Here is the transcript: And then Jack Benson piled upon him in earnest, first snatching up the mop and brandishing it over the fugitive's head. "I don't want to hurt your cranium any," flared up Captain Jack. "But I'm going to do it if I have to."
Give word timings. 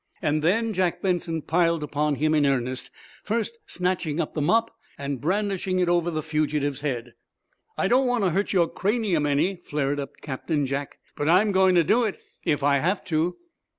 And 0.19 0.41
then 0.41 0.73
Jack 0.73 1.03
Benson 1.03 1.43
piled 1.43 1.83
upon 1.83 2.15
him 2.15 2.33
in 2.33 2.43
earnest, 2.43 2.89
first 3.23 3.59
snatching 3.67 4.19
up 4.19 4.33
the 4.33 4.41
mop 4.41 4.75
and 4.97 5.21
brandishing 5.21 5.77
it 5.77 5.87
over 5.87 6.09
the 6.09 6.23
fugitive's 6.23 6.81
head. 6.81 7.13
"I 7.77 7.87
don't 7.87 8.07
want 8.07 8.23
to 8.23 8.31
hurt 8.31 8.51
your 8.51 8.67
cranium 8.67 9.27
any," 9.27 9.57
flared 9.57 9.99
up 9.99 10.13
Captain 10.23 10.65
Jack. 10.65 10.97
"But 11.15 11.29
I'm 11.29 11.51
going 11.51 11.75
to 11.75 11.83
do 11.83 12.03
it 12.03 12.19
if 12.43 12.63
I 12.63 12.79
have 12.79 13.05
to." 13.05 13.37